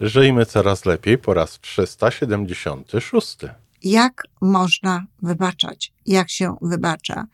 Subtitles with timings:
[0.00, 3.38] Żyjmy coraz lepiej po raz 376.
[3.82, 5.92] Jak można wybaczać?
[6.06, 7.26] Jak się wybacza?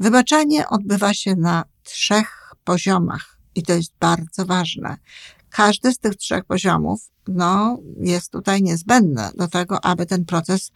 [0.00, 4.96] Wybaczanie odbywa się na trzech poziomach i to jest bardzo ważne.
[5.50, 10.72] Każdy z tych trzech poziomów no, jest tutaj niezbędny do tego, aby ten proces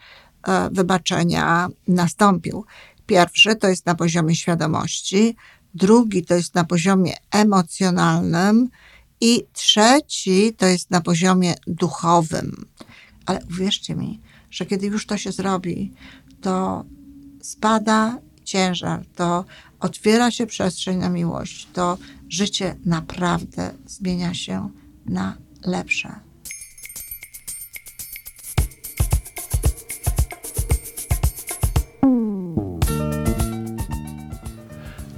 [0.46, 2.64] e, wybaczenia nastąpił.
[3.06, 5.36] Pierwszy to jest na poziomie świadomości,
[5.74, 8.68] drugi to jest na poziomie emocjonalnym
[9.23, 12.67] i trzeci to jest na poziomie duchowym.
[13.26, 15.93] Ale uwierzcie mi, że kiedy już to się zrobi,
[16.40, 16.85] to
[17.43, 19.44] spada ciężar, to
[19.80, 24.71] otwiera się przestrzeń na miłość, to życie naprawdę zmienia się
[25.07, 26.32] na lepsze.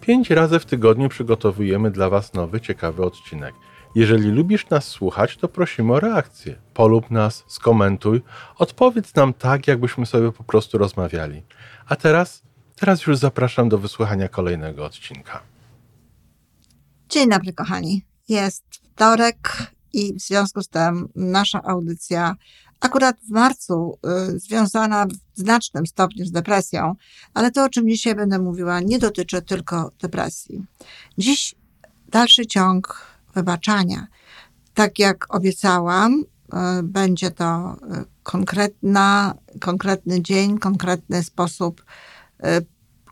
[0.00, 3.54] Pięć razy w tygodniu przygotowujemy dla Was nowy, ciekawy odcinek.
[3.94, 6.56] Jeżeli lubisz nas słuchać, to prosimy o reakcję.
[6.74, 8.22] Polub nas, skomentuj,
[8.58, 11.42] odpowiedz nam tak, jakbyśmy sobie po prostu rozmawiali.
[11.86, 12.42] A teraz,
[12.76, 15.42] teraz już zapraszam do wysłuchania kolejnego odcinka.
[17.08, 18.04] Dzień dobry, kochani.
[18.28, 22.34] Jest wtorek i w związku z tym nasza audycja
[22.80, 23.98] akurat w marcu
[24.34, 26.94] y, związana w znacznym stopniu z depresją,
[27.34, 30.66] ale to, o czym dzisiaj będę mówiła, nie dotyczy tylko depresji.
[31.18, 31.54] Dziś
[32.08, 34.06] dalszy ciąg wybaczania.
[34.74, 41.84] Tak jak obiecałam, y, będzie to y, konkretna, konkretny dzień, konkretny sposób,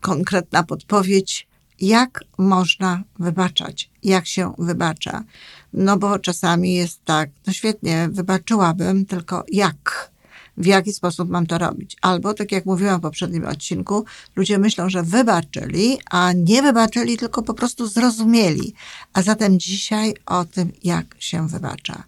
[0.00, 1.48] konkretna podpowiedź
[1.80, 5.24] jak można wybaczać, jak się wybacza.
[5.72, 10.10] No bo czasami jest tak, no świetnie, wybaczyłabym, tylko jak?
[10.56, 11.96] W jaki sposób mam to robić?
[12.02, 14.04] Albo, tak jak mówiłam w poprzednim odcinku,
[14.36, 18.74] ludzie myślą, że wybaczyli, a nie wybaczyli, tylko po prostu zrozumieli.
[19.12, 22.02] A zatem dzisiaj o tym, jak się wybacza.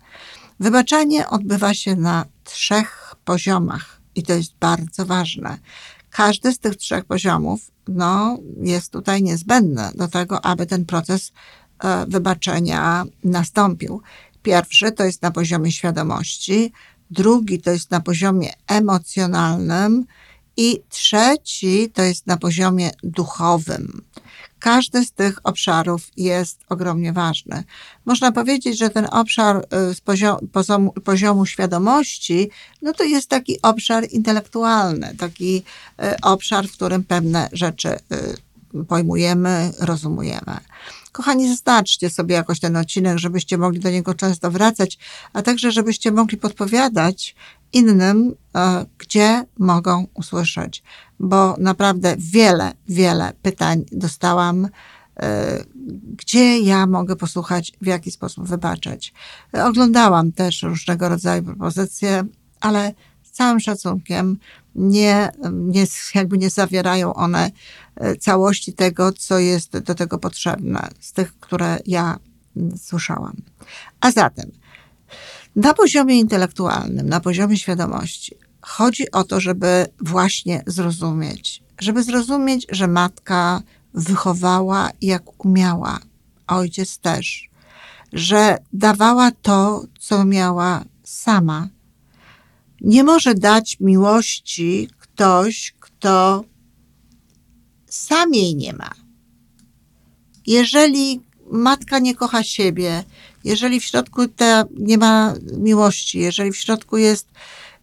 [0.61, 5.59] Wybaczanie odbywa się na trzech poziomach i to jest bardzo ważne.
[6.11, 11.33] Każdy z tych trzech poziomów no, jest tutaj niezbędny do tego, aby ten proces
[12.09, 14.03] wybaczenia nastąpił.
[14.43, 16.73] Pierwszy to jest na poziomie świadomości,
[17.11, 20.07] drugi to jest na poziomie emocjonalnym
[20.57, 24.03] i trzeci to jest na poziomie duchowym.
[24.59, 27.65] Każdy z tych obszarów jest ogromnie ważny.
[28.05, 29.57] Można powiedzieć, że ten obszar
[29.91, 30.01] y, z
[30.53, 32.51] poziomu, poziomu świadomości,
[32.83, 37.89] no to jest taki obszar intelektualny, taki y, obszar, w którym pewne rzeczy
[38.75, 40.57] y, pojmujemy, rozumujemy.
[41.13, 44.99] Kochani, zaznaczcie sobie jakoś ten odcinek, żebyście mogli do niego często wracać,
[45.33, 47.35] a także żebyście mogli podpowiadać
[47.73, 48.35] innym,
[48.99, 50.83] gdzie mogą usłyszeć
[51.21, 54.69] bo naprawdę wiele, wiele pytań dostałam,
[55.21, 55.65] e,
[56.17, 59.13] gdzie ja mogę posłuchać, w jaki sposób wybaczać.
[59.53, 62.25] Oglądałam też różnego rodzaju propozycje,
[62.61, 64.39] ale z całym szacunkiem
[64.75, 65.85] nie, nie,
[66.15, 67.51] jakby nie zawierają one e,
[68.21, 72.19] całości tego, co jest do tego potrzebne, z tych, które ja
[72.77, 73.37] słyszałam.
[74.01, 74.51] A zatem,
[75.57, 82.87] na poziomie intelektualnym, na poziomie świadomości, chodzi o to, żeby właśnie zrozumieć, żeby zrozumieć, że
[82.87, 83.63] matka
[83.95, 85.99] wychowała jak umiała,
[86.47, 87.51] ojciec też,
[88.13, 91.69] że dawała to, co miała sama.
[92.81, 96.45] Nie może dać miłości ktoś, kto
[97.91, 98.91] sam jej nie ma.
[100.47, 101.21] Jeżeli
[101.51, 103.05] matka nie kocha siebie,
[103.45, 107.29] jeżeli w środku ta nie ma miłości, jeżeli w środku jest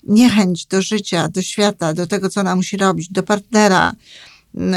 [0.03, 3.93] niechęć do życia, do świata, do tego, co ona musi robić, do partnera,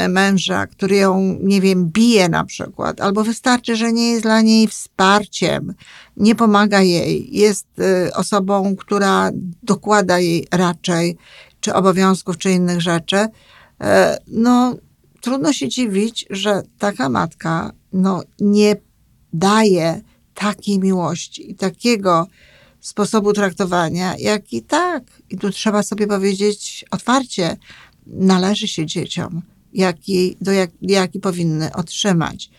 [0.09, 4.67] męża, który ją, nie wiem, bije na przykład, albo wystarczy, że nie jest dla niej
[4.67, 5.73] wsparciem,
[6.17, 9.29] nie pomaga jej, jest y, osobą, która
[9.63, 11.17] dokłada jej raczej,
[11.59, 13.27] czy obowiązków, czy innych rzeczy,
[13.81, 14.75] e, no
[15.21, 18.75] trudno się dziwić, że taka matka, no nie
[19.33, 20.01] daje
[20.33, 22.27] takiej miłości i takiego
[22.79, 25.03] sposobu traktowania, jak i tak.
[25.29, 27.57] I tu trzeba sobie powiedzieć otwarcie,
[28.07, 29.41] należy się dzieciom,
[29.73, 32.49] jaki, do jak, jaki powinny otrzymać.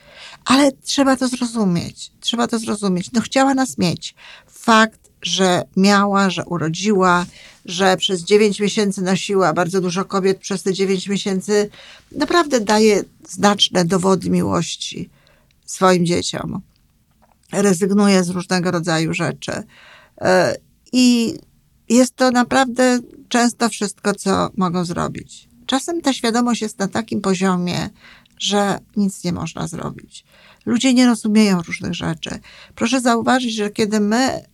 [0.45, 2.13] Ale trzeba to zrozumieć.
[2.21, 3.13] Trzeba to zrozumieć.
[3.13, 4.15] No chciała nas mieć
[4.47, 7.27] fakt, że miała, że urodziła,
[7.65, 9.53] że przez 9 miesięcy nosiła.
[9.53, 11.71] Bardzo dużo kobiet przez te 9 miesięcy
[12.13, 15.11] naprawdę daje znaczne dowody miłości
[15.67, 16.61] swoim dzieciom.
[17.53, 19.53] Rezygnuje z różnego rodzaju rzeczy.
[20.21, 20.57] E,
[20.93, 21.35] I
[21.89, 25.49] jest to naprawdę często wszystko, co mogą zrobić.
[25.67, 27.91] Czasem ta świadomość jest na takim poziomie,
[28.39, 30.25] że nic nie można zrobić.
[30.67, 32.31] Ludzie nie rozumieją różnych rzeczy.
[32.75, 34.45] Proszę zauważyć, że kiedy my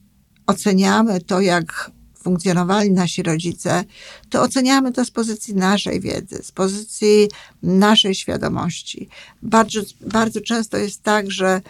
[0.47, 1.91] oceniamy to, jak
[2.23, 3.85] funkcjonowali nasi rodzice,
[4.31, 7.29] to oceniamy to z pozycji naszej wiedzy, z pozycji
[7.63, 9.09] naszej świadomości.
[9.43, 11.61] Bardzo, bardzo często jest tak, że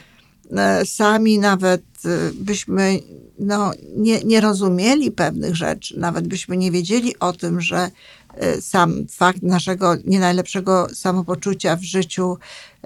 [0.56, 3.00] e, sami nawet e, byśmy
[3.38, 7.90] no, nie, nie rozumieli pewnych rzeczy, nawet byśmy nie wiedzieli o tym, że
[8.34, 12.36] e, sam fakt naszego nie najlepszego samopoczucia w życiu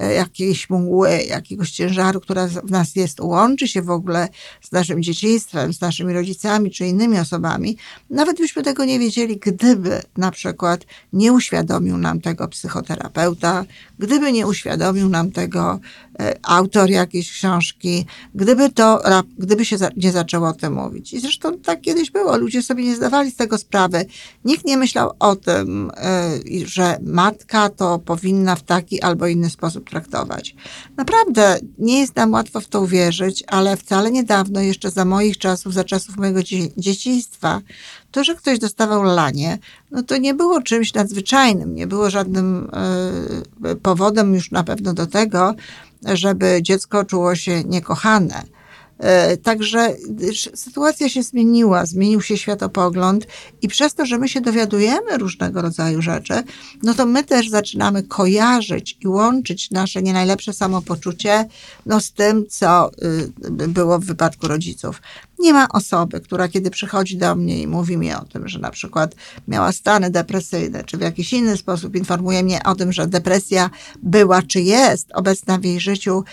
[0.06, 4.28] jakiejś mgły, jakiegoś ciężaru, która w nas jest, łączy się w ogóle
[4.60, 7.76] z naszym dzieciństwem, z naszymi rodzicami czy innymi osobami,
[8.10, 13.64] nawet byśmy tego nie wiedzieli, gdyby na przykład nie uświadomił nam tego psychoterapeuta,
[13.98, 15.80] gdyby nie uświadomił nam tego
[16.20, 19.02] e, autor jakiejś książki, gdyby to,
[19.38, 21.12] gdyby się nie zaczęło o tym mówić.
[21.12, 24.06] I zresztą tak kiedyś było, ludzie sobie nie zdawali z tego sprawy.
[24.44, 26.30] Nikt nie myślał o tym, e,
[26.64, 30.54] że matka to powinna w taki albo inny sposób traktować.
[30.96, 35.74] Naprawdę nie jest nam łatwo w to uwierzyć, ale wcale niedawno, jeszcze za moich czasów,
[35.74, 36.40] za czasów mojego
[36.76, 37.60] dzieciństwa,
[38.10, 39.58] to, że ktoś dostawał lanie,
[39.90, 42.70] no to nie było czymś nadzwyczajnym, nie było żadnym
[43.66, 45.54] y, powodem już na pewno do tego,
[46.04, 48.42] żeby dziecko czuło się niekochane.
[48.98, 49.94] E, także
[50.54, 53.26] sytuacja się zmieniła, zmienił się światopogląd
[53.62, 56.34] i przez to, że my się dowiadujemy różnego rodzaju rzeczy,
[56.82, 61.48] no to my też zaczynamy kojarzyć i łączyć nasze nie najlepsze samopoczucie
[61.86, 65.02] no, z tym, co y, było w wypadku rodziców.
[65.38, 68.70] Nie ma osoby, która kiedy przychodzi do mnie i mówi mi o tym, że na
[68.70, 69.14] przykład
[69.48, 73.70] miała stany depresyjne, czy w jakiś inny sposób informuje mnie o tym, że depresja
[74.02, 76.24] była czy jest obecna w jej życiu,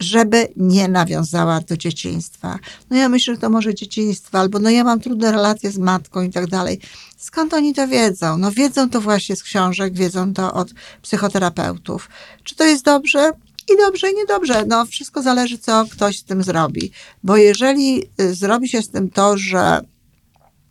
[0.00, 2.58] żeby nie nawiązała do dzieciństwa.
[2.90, 6.22] No ja myślę, że to może dzieciństwo, albo no ja mam trudne relacje z matką
[6.22, 6.80] i tak dalej.
[7.16, 8.38] Skąd oni to wiedzą?
[8.38, 10.68] No wiedzą to właśnie z książek, wiedzą to od
[11.02, 12.08] psychoterapeutów.
[12.44, 13.32] Czy to jest dobrze?
[13.74, 14.64] I dobrze, i niedobrze.
[14.66, 16.90] No wszystko zależy, co ktoś z tym zrobi.
[17.22, 19.80] Bo jeżeli y, zrobi się z tym to, że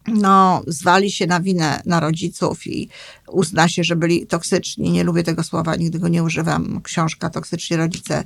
[0.07, 2.89] no, zwali się na winę na rodziców i
[3.27, 4.91] uzna się, że byli toksyczni.
[4.91, 6.81] Nie lubię tego słowa, nigdy go nie używam.
[6.81, 8.23] Książka Toksyczni Rodzice,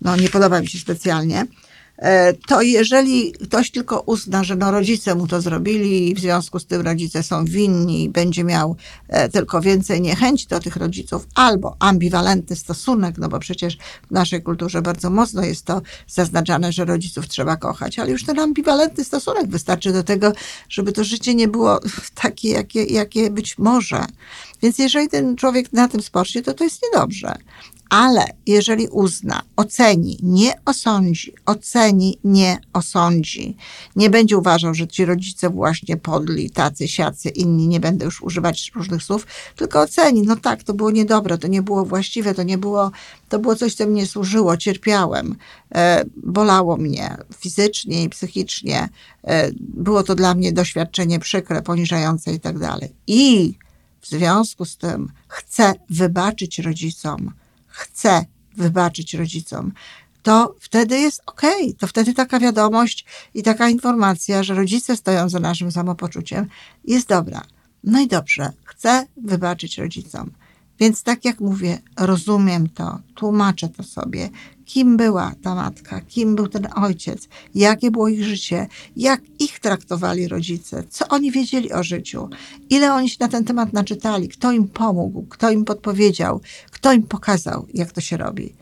[0.00, 1.46] no nie podoba mi się specjalnie.
[1.98, 6.58] E, to jeżeli ktoś tylko uzna, że no rodzice mu to zrobili i w związku
[6.58, 8.76] z tym rodzice są winni i będzie miał
[9.08, 13.78] e, tylko więcej niechęci do tych rodziców, albo ambiwalentny stosunek, no bo przecież
[14.08, 18.38] w naszej kulturze bardzo mocno jest to zaznaczane, że rodziców trzeba kochać, ale już ten
[18.38, 20.32] ambiwalentny stosunek wystarczy do tego,
[20.68, 21.80] żeby to życie nie było
[22.22, 24.04] takie, jakie, jakie być może.
[24.62, 27.34] Więc jeżeli ten człowiek na tym spocznie, to to jest niedobrze.
[27.88, 33.56] Ale jeżeli uzna, oceni, nie osądzi, oceni, nie osądzi,
[33.96, 38.72] nie będzie uważał, że ci rodzice właśnie podli, tacy, siacy, inni, nie będę już używać
[38.74, 39.26] różnych słów,
[39.56, 42.90] tylko oceni, no tak, to było niedobre, to nie było właściwe, to nie było,
[43.28, 45.36] to było coś, co mnie służyło, cierpiałem,
[45.74, 48.88] e, bolało mnie fizycznie i psychicznie,
[49.24, 52.92] e, było to dla mnie doświadczenie przykre, poniżające i tak dalej.
[53.06, 53.54] I
[54.00, 57.32] w związku z tym chcę wybaczyć rodzicom,
[57.78, 58.24] chce
[58.56, 59.72] wybaczyć rodzicom,
[60.22, 61.42] to wtedy jest ok.
[61.78, 63.04] To wtedy taka wiadomość
[63.34, 66.48] i taka informacja, że rodzice stoją za naszym samopoczuciem,
[66.84, 67.42] jest dobra.
[67.84, 70.30] No i dobrze, chcę wybaczyć rodzicom.
[70.80, 74.28] Więc tak jak mówię, rozumiem to, tłumaczę to sobie,
[74.64, 78.66] kim była ta matka, kim był ten ojciec, jakie było ich życie,
[78.96, 82.28] jak ich traktowali rodzice, co oni wiedzieli o życiu,
[82.70, 87.02] ile oni się na ten temat naczytali, kto im pomógł, kto im podpowiedział, kto im
[87.02, 88.54] pokazał, jak to się robi.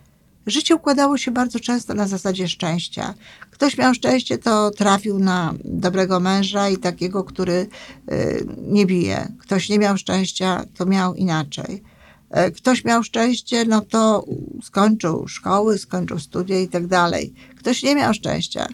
[0.47, 3.15] Życie układało się bardzo często na zasadzie szczęścia.
[3.51, 7.67] Ktoś miał szczęście, to trafił na dobrego męża i takiego, który
[8.13, 9.33] y, nie bije.
[9.39, 11.83] Ktoś nie miał szczęścia, to miał inaczej.
[12.31, 14.25] E, ktoś miał szczęście, no to
[14.63, 17.35] skończył szkoły, skończył studia i tak dalej.
[17.57, 18.67] Ktoś nie miał szczęścia,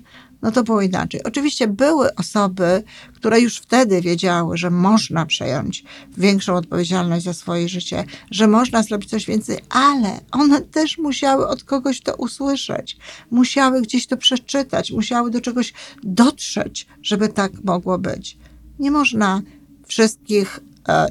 [0.42, 1.22] no to było inaczej.
[1.22, 2.82] Oczywiście były osoby,
[3.14, 5.84] które już wtedy wiedziały, że można przejąć
[6.18, 11.64] większą odpowiedzialność za swoje życie, że można zrobić coś więcej, ale one też musiały od
[11.64, 12.96] kogoś to usłyszeć,
[13.30, 18.38] musiały gdzieś to przeczytać, musiały do czegoś dotrzeć, żeby tak mogło być.
[18.78, 19.42] Nie można
[19.86, 20.60] wszystkich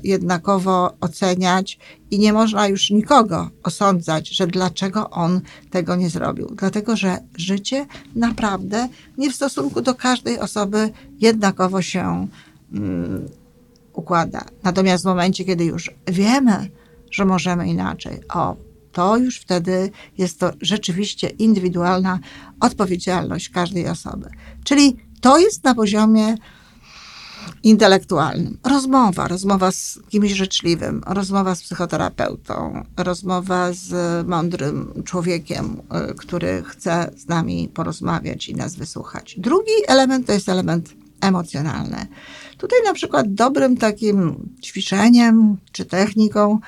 [0.03, 1.79] jednakowo oceniać
[2.11, 6.47] i nie można już nikogo osądzać, że dlaczego on tego nie zrobił.
[6.55, 7.85] Dlatego, że życie
[8.15, 8.87] naprawdę
[9.17, 12.27] nie w stosunku do każdej osoby jednakowo się
[12.73, 13.29] mm,
[13.93, 14.45] układa.
[14.63, 16.69] Natomiast w momencie, kiedy już wiemy,
[17.11, 18.55] że możemy inaczej, o,
[18.91, 22.19] to już wtedy jest to rzeczywiście indywidualna
[22.59, 24.29] odpowiedzialność każdej osoby.
[24.63, 26.35] Czyli to jest na poziomie
[27.63, 28.57] intelektualnym.
[28.63, 35.81] Rozmowa, rozmowa z kimś życzliwym, rozmowa z psychoterapeutą, rozmowa z mądrym człowiekiem,
[36.11, 39.35] y, który chce z nami porozmawiać i nas wysłuchać.
[39.37, 40.89] Drugi element to jest element
[41.21, 42.07] emocjonalny.
[42.57, 46.59] Tutaj na przykład dobrym takim ćwiczeniem czy techniką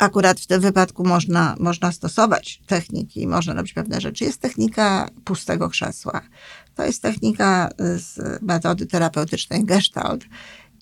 [0.00, 4.24] akurat w tym wypadku można, można stosować techniki, można robić pewne rzeczy.
[4.24, 6.20] Jest technika pustego krzesła.
[6.74, 10.24] To jest technika z metody terapeutycznej Gestalt.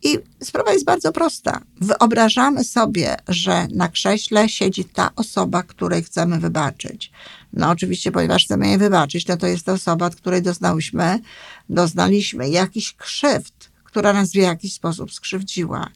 [0.03, 1.61] I sprawa jest bardzo prosta.
[1.81, 7.13] Wyobrażamy sobie, że na krześle siedzi ta osoba, której chcemy wybaczyć.
[7.53, 11.21] No oczywiście, ponieważ chcemy jej wybaczyć, no to jest to osoba, od której doznałyśmy,
[11.69, 15.89] doznaliśmy jakiś krzywd, która nas w jakiś sposób skrzywdziła.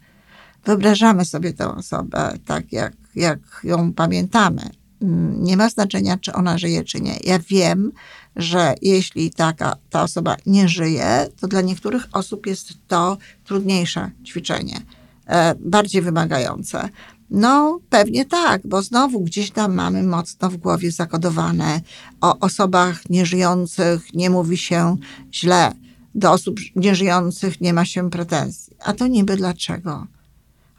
[0.64, 4.62] Wyobrażamy sobie tę osobę tak, jak, jak ją pamiętamy.
[5.02, 7.16] Mm, nie ma znaczenia, czy ona żyje, czy nie.
[7.25, 7.92] Ja wiem,
[8.37, 14.81] że jeśli taka ta osoba nie żyje, to dla niektórych osób jest to trudniejsze ćwiczenie,
[15.26, 16.88] e, bardziej wymagające.
[17.31, 21.81] No, pewnie tak, bo znowu gdzieś tam mamy mocno w głowie zakodowane
[22.21, 24.97] o osobach nieżyjących, nie mówi się
[25.33, 25.73] źle.
[26.14, 28.76] Do osób nieżyjących nie ma się pretensji.
[28.85, 30.07] A to niby dlaczego?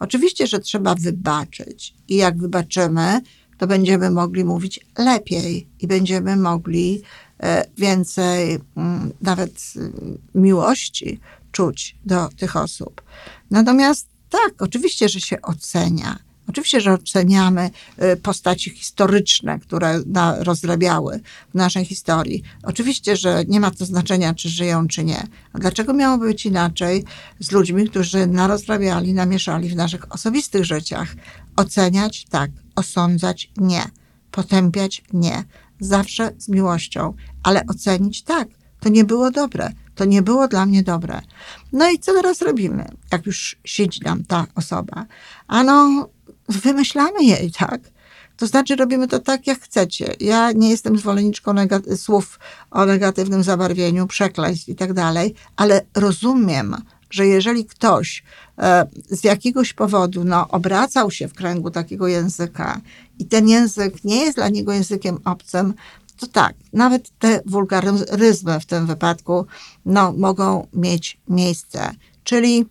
[0.04, 1.94] Oczywiście, że trzeba wybaczyć.
[2.08, 3.22] I jak wybaczymy,
[3.58, 7.02] to będziemy mogli mówić lepiej i będziemy mogli
[7.40, 9.92] e, więcej mm, nawet y,
[10.36, 11.20] miłości
[11.52, 13.02] czuć do tych osób.
[13.52, 16.20] Natomiast tak, oczywiście, że się ocenia
[16.50, 17.70] Oczywiście, że oceniamy
[18.14, 20.00] y, postaci historyczne, które
[20.40, 21.20] rozrabiały
[21.50, 22.44] w naszej historii.
[22.64, 25.28] Oczywiście, że nie ma to znaczenia, czy żyją, czy nie.
[25.54, 27.04] A dlaczego miałoby być inaczej
[27.40, 31.16] z ludźmi, którzy narozrabiali, namieszali w naszych osobistych życiach?
[31.56, 33.84] Oceniać tak, osądzać nie,
[34.32, 35.44] potępiać nie.
[35.80, 38.48] Zawsze z miłością, ale ocenić tak.
[38.80, 39.70] To nie było dobre.
[39.96, 41.22] To nie było dla mnie dobre.
[41.74, 45.06] No i co teraz robimy, jak już siedzi nam ta osoba?
[45.48, 46.08] Ano,
[46.50, 47.82] wymyślamy jej, tak?
[48.38, 50.16] To znaczy robimy to tak, jak chcecie.
[50.20, 51.56] Ja nie jestem zwolenniczką
[51.96, 52.40] słów
[52.72, 56.76] o negatywnym zabarwieniu, przekleństw i tak dalej, ale rozumiem,
[57.10, 58.24] że jeżeli ktoś
[58.58, 62.82] e, z jakiegoś powodu no, obracał się w kręgu takiego języka
[63.20, 65.74] i ten język nie jest dla niego językiem obcym,
[66.18, 69.46] to tak, nawet te wulgaryzmy w tym wypadku
[69.86, 71.92] no, mogą mieć miejsce.
[72.24, 72.66] Czyli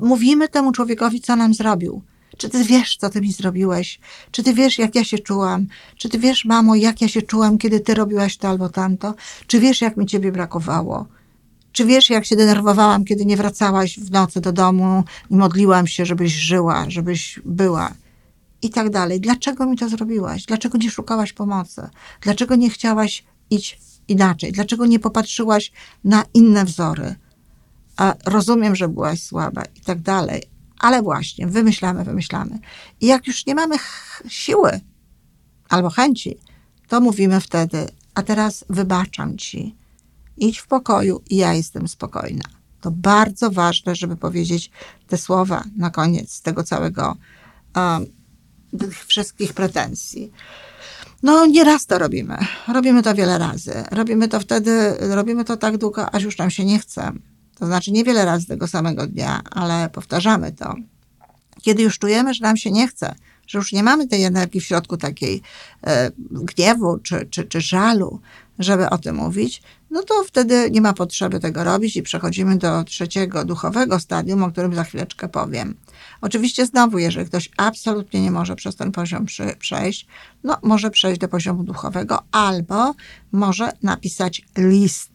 [0.00, 2.02] mówimy temu człowiekowi, co nam zrobił.
[2.38, 4.00] Czy ty wiesz, co ty mi zrobiłeś?
[4.30, 5.66] Czy ty wiesz, jak ja się czułam?
[5.96, 9.14] Czy ty wiesz, mamo, jak ja się czułam, kiedy ty robiłaś to albo tamto?
[9.46, 11.06] Czy wiesz, jak mi ciebie brakowało?
[11.72, 16.06] Czy wiesz, jak się denerwowałam, kiedy nie wracałaś w nocy do domu i modliłam się,
[16.06, 17.94] żebyś żyła, żebyś była?
[18.62, 19.20] I tak dalej.
[19.20, 20.44] Dlaczego mi to zrobiłaś?
[20.44, 21.82] Dlaczego nie szukałaś pomocy?
[22.20, 23.78] Dlaczego nie chciałaś iść
[24.08, 24.52] inaczej?
[24.52, 25.72] Dlaczego nie popatrzyłaś
[26.04, 27.14] na inne wzory?
[27.96, 30.42] A rozumiem, że byłaś słaba i tak dalej,
[30.78, 32.58] ale właśnie, wymyślamy, wymyślamy.
[33.00, 33.76] I jak już nie mamy
[34.28, 34.80] siły
[35.68, 36.38] albo chęci,
[36.88, 39.74] to mówimy wtedy, a teraz wybaczam ci.
[40.36, 42.44] Idź w pokoju i ja jestem spokojna.
[42.80, 44.70] To bardzo ważne, żeby powiedzieć
[45.06, 47.16] te słowa na koniec tego całego,
[47.76, 48.06] um,
[48.78, 50.32] tych wszystkich pretensji.
[51.22, 52.38] No, nie raz to robimy.
[52.68, 53.84] Robimy to wiele razy.
[53.90, 57.12] Robimy to wtedy, robimy to tak długo, aż już nam się nie chce.
[57.58, 60.74] To znaczy niewiele razy tego samego dnia, ale powtarzamy to.
[61.62, 63.14] Kiedy już czujemy, że nam się nie chce,
[63.46, 65.42] że już nie mamy tej energii w środku takiej
[65.86, 68.20] e, gniewu czy, czy, czy żalu,
[68.58, 72.84] żeby o tym mówić, no to wtedy nie ma potrzeby tego robić i przechodzimy do
[72.84, 75.76] trzeciego duchowego stadium, o którym za chwileczkę powiem.
[76.20, 80.06] Oczywiście znowu, jeżeli ktoś absolutnie nie może przez ten poziom przy, przejść,
[80.44, 82.94] no może przejść do poziomu duchowego albo
[83.32, 85.10] może napisać list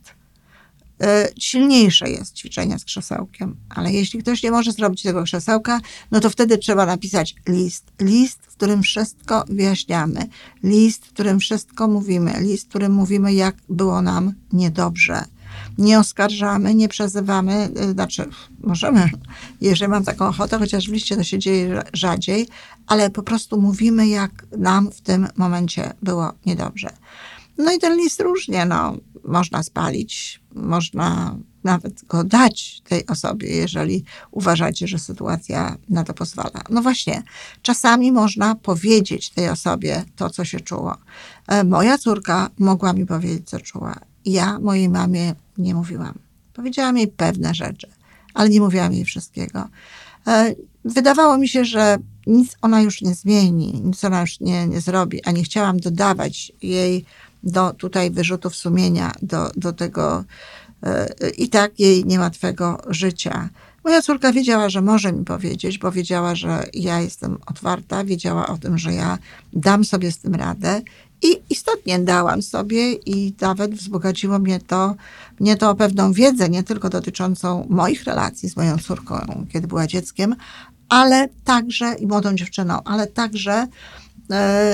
[1.40, 3.56] silniejsze jest ćwiczenie z krzesełkiem.
[3.70, 5.80] Ale jeśli ktoś nie może zrobić tego krzesełka,
[6.12, 7.92] no to wtedy trzeba napisać list.
[8.02, 10.28] List, w którym wszystko wyjaśniamy.
[10.64, 12.34] List, w którym wszystko mówimy.
[12.40, 15.24] List, w którym mówimy, jak było nam niedobrze.
[15.78, 18.26] Nie oskarżamy, nie przezywamy, e, znaczy
[18.60, 19.10] możemy,
[19.62, 22.48] jeżeli mam taką ochotę, chociaż w liście to się dzieje rzadziej,
[22.88, 26.90] ale po prostu mówimy, jak nam w tym momencie było niedobrze.
[27.58, 34.04] No i ten list różnie, no można spalić, można nawet go dać tej osobie, jeżeli
[34.32, 36.62] uważacie, że sytuacja na to pozwala.
[36.70, 37.24] No właśnie,
[37.62, 40.98] czasami można powiedzieć tej osobie to, co się czuło.
[41.48, 44.00] E, moja córka mogła mi powiedzieć, co czuła.
[44.26, 46.14] Ja mojej mamie nie mówiłam.
[46.54, 47.88] Powiedziałam jej pewne rzeczy,
[48.34, 49.68] ale nie mówiłam jej wszystkiego.
[50.28, 54.82] E, wydawało mi się, że nic ona już nie zmieni, nic ona już nie, nie
[54.82, 57.06] zrobi, a nie chciałam dodawać jej
[57.44, 60.24] do tutaj wyrzutów sumienia, do, do tego
[60.84, 63.50] e, i tak jej niełatwego życia.
[63.84, 68.58] Moja córka wiedziała, że może mi powiedzieć, bo wiedziała, że ja jestem otwarta, wiedziała o
[68.58, 69.18] tym, że ja
[69.54, 70.82] dam sobie z tym radę
[71.22, 74.96] i istotnie dałam sobie i nawet wzbogaciło mnie to,
[75.40, 79.88] mnie to o pewną wiedzę, nie tylko dotyczącą moich relacji z moją córką, kiedy była
[79.88, 80.36] dzieckiem,
[80.90, 83.68] ale także, i młodą dziewczyną, ale także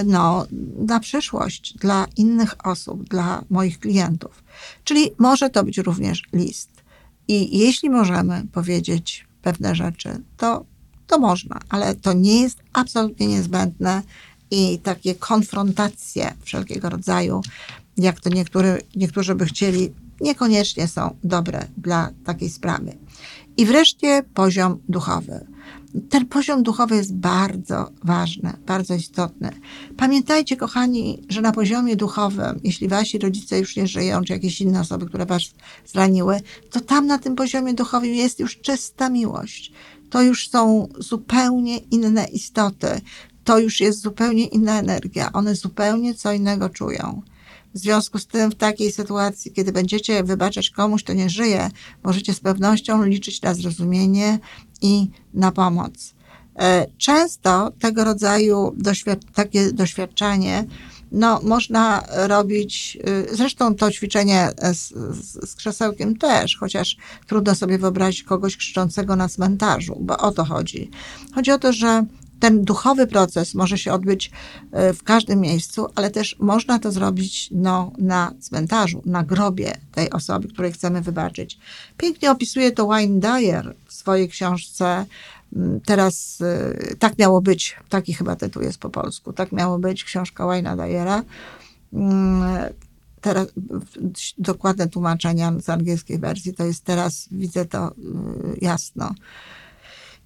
[0.05, 0.45] no,
[0.77, 4.43] na przyszłość dla innych osób, dla moich klientów.
[4.83, 6.69] Czyli może to być również list.
[7.27, 10.65] I jeśli możemy powiedzieć pewne rzeczy, to,
[11.07, 14.01] to można, ale to nie jest absolutnie niezbędne
[14.51, 17.41] i takie konfrontacje wszelkiego rodzaju,
[17.97, 22.97] jak to niektóry, niektórzy by chcieli, niekoniecznie są dobre dla takiej sprawy.
[23.57, 25.45] I wreszcie poziom duchowy.
[26.09, 29.51] Ten poziom duchowy jest bardzo ważny, bardzo istotny.
[29.97, 34.79] Pamiętajcie, kochani, że na poziomie duchowym, jeśli wasi rodzice już nie żyją, czy jakieś inne
[34.79, 35.41] osoby, które was
[35.85, 36.41] zraniły,
[36.71, 39.71] to tam na tym poziomie duchowym jest już czysta miłość.
[40.09, 43.01] To już są zupełnie inne istoty.
[43.43, 45.31] To już jest zupełnie inna energia.
[45.33, 47.21] One zupełnie co innego czują.
[47.73, 51.69] W związku z tym, w takiej sytuacji, kiedy będziecie wybaczać komuś, kto nie żyje,
[52.03, 54.39] możecie z pewnością liczyć na zrozumienie
[54.81, 56.13] i na pomoc.
[56.59, 60.65] E, często tego rodzaju doświad takie doświadczenie
[61.11, 62.97] no, można robić,
[63.31, 69.15] y, zresztą to ćwiczenie z, z, z, krzesełkiem też, chociaż trudno sobie wyobrazić kogoś krzyczącego
[69.15, 70.89] na cmentarzu, bo o to chodzi.
[71.35, 72.05] Chodzi o to, że
[72.39, 74.31] ten duchowy proces może się odbyć
[74.71, 80.09] e, w każdym miejscu, ale też można to zrobić no, na cmentarzu, na grobie tej
[80.09, 81.59] osoby, której chcemy wybaczyć.
[81.97, 85.05] Pięknie opisuje to Wayne Dyer w swojej książce.
[85.55, 90.03] Mm, teraz e, tak miało być, taki chyba tytuł jest po polsku, tak miało być
[90.03, 91.23] książka Wayne'a Dyera.
[91.93, 92.73] Mm,
[93.21, 93.47] teraz
[94.37, 97.91] dokładne tłumaczenia z angielskiej wersji to jest teraz, widzę to e,
[98.61, 99.13] jasno.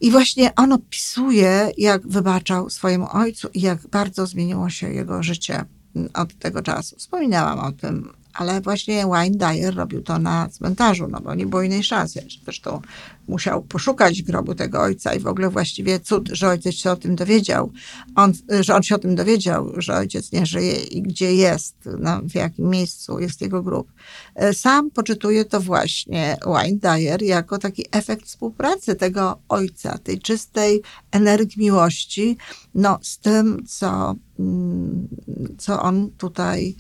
[0.04, 5.66] I właśnie on opisuje, jak wybaczał swojemu ojcu i jak bardzo zmieniło się jego życie
[6.14, 6.96] od tego czasu.
[6.96, 11.62] Wspominałam o tym ale właśnie Wayne Dyer robił to na cmentarzu, no bo nie było
[11.62, 12.26] innej szansy.
[12.44, 12.82] Zresztą
[13.28, 17.16] musiał poszukać grobu tego ojca i w ogóle właściwie cud, że ojciec się o tym
[17.16, 17.72] dowiedział.
[18.16, 22.22] On, że on się o tym dowiedział, że ojciec nie żyje i gdzie jest, no,
[22.22, 23.92] w jakim miejscu jest jego grób.
[24.36, 30.82] E, sam poczytuje to właśnie Wayne Dyer jako taki efekt współpracy tego ojca, tej czystej
[31.12, 32.38] energii miłości,
[32.76, 35.08] no, z tym, co, mm,
[35.58, 36.76] co on tutaj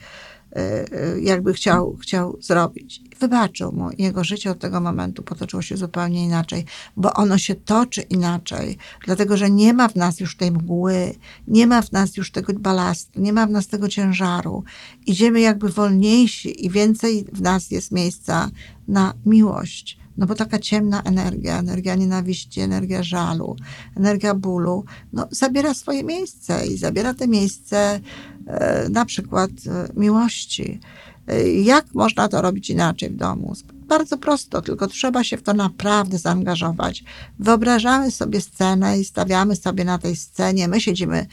[1.22, 3.02] jakby chciał, chciał zrobić.
[3.20, 3.90] Wybaczył mu.
[3.98, 6.66] Jego życie od tego momentu potoczyło się zupełnie inaczej,
[6.98, 11.16] bo ono się toczy inaczej, dlatego że nie ma w nas już tej mgły,
[11.48, 14.64] nie ma w nas już tego balastu, nie ma w nas tego ciężaru.
[15.06, 18.50] Idziemy jakby wolniejsi i więcej w nas jest miejsca
[18.88, 20.03] na miłość.
[20.18, 23.56] No bo taka ciemna energia, energia nienawiści, energia żalu,
[23.98, 28.00] energia bólu, no zabiera swoje miejsce i zabiera te miejsce
[28.48, 30.80] E, na przykład e, miłości.
[31.28, 33.54] E, jak można to robić inaczej w domu?
[33.74, 37.04] Bardzo prosto, tylko trzeba się w to naprawdę zaangażować.
[37.40, 40.68] Wyobrażamy sobie scenę i stawiamy sobie na tej scenie.
[40.68, 41.26] My siedzimy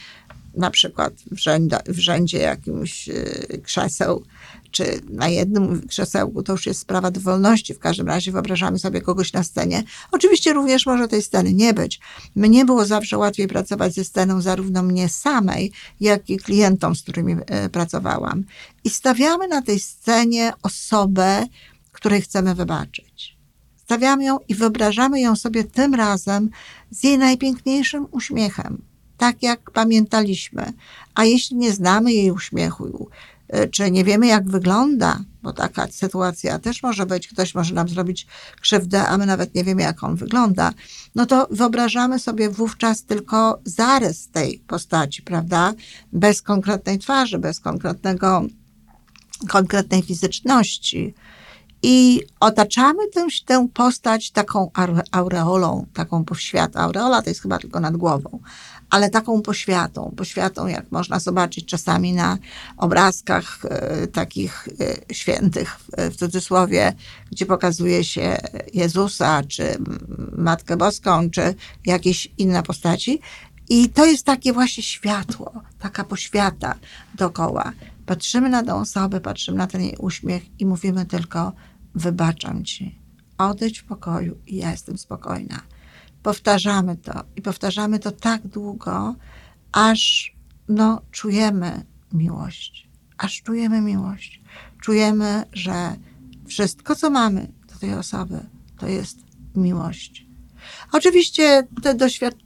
[0.54, 3.08] na przykład w, rzędzie, w rzędzie jakimś
[3.62, 4.24] krzeseł
[4.70, 7.74] czy na jednym krzesełku, to już jest sprawa dowolności.
[7.74, 9.82] W każdym razie wyobrażamy sobie kogoś na scenie.
[10.10, 12.00] Oczywiście również może tej sceny nie być.
[12.36, 17.36] Mnie było zawsze łatwiej pracować ze sceną zarówno mnie samej, jak i klientom, z którymi
[17.46, 18.44] e, pracowałam.
[18.84, 21.46] I stawiamy na tej scenie osobę,
[21.92, 23.36] której chcemy wybaczyć.
[23.76, 26.50] Stawiamy ją i wyobrażamy ją sobie tym razem
[26.90, 28.82] z jej najpiękniejszym uśmiechem,
[29.20, 30.72] tak jak pamiętaliśmy.
[31.14, 33.10] A jeśli nie znamy jej uśmiechu,
[33.50, 37.88] E, czy nie wiemy, jak wygląda, bo taka sytuacja też może być, ktoś może nam
[37.88, 38.26] zrobić
[38.60, 40.72] krzywdę, a my nawet nie wiemy, jak on wygląda,
[41.14, 45.74] no to wyobrażamy sobie wówczas tylko zarys tej postaci, prawda?
[46.12, 48.42] Bez konkretnej twarzy, bez konkretnego,
[49.48, 51.14] konkretnej fizyczności.
[51.82, 54.70] I otaczamy tę, tę postać taką
[55.10, 56.76] aureolą, taką świat.
[56.76, 58.38] Aureola to jest chyba tylko nad głową,
[58.90, 62.38] ale taką poświatą, poświatą, jak można zobaczyć czasami na
[62.76, 64.68] obrazkach e, takich
[65.08, 66.92] e, świętych, w cudzysłowie,
[67.30, 68.38] gdzie pokazuje się
[68.74, 69.78] Jezusa, czy
[70.36, 71.54] Matkę Boską, czy
[71.86, 73.20] jakieś inne postaci.
[73.68, 76.74] I to jest takie właśnie światło, taka poświata
[77.14, 77.72] dookoła.
[78.06, 81.52] Patrzymy na tę osobę, patrzymy na ten jej uśmiech i mówimy tylko:
[81.94, 82.98] Wybaczam ci,
[83.38, 85.60] odejdź w pokoju i ja jestem spokojna.
[86.22, 89.14] Powtarzamy to i powtarzamy to tak długo,
[89.72, 90.32] aż
[90.68, 92.88] no, czujemy miłość.
[93.18, 94.40] Aż czujemy miłość.
[94.82, 95.96] Czujemy, że
[96.46, 98.40] wszystko, co mamy do tej osoby,
[98.78, 99.18] to jest
[99.56, 100.26] miłość.
[100.92, 101.96] Oczywiście te,